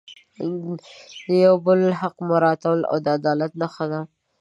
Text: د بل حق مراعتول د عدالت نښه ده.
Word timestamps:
د 1.27 1.29
بل 1.65 1.79
حق 1.99 2.15
مراعتول 2.29 2.79
د 3.03 3.05
عدالت 3.17 3.51
نښه 3.61 3.85
ده. 3.91 4.01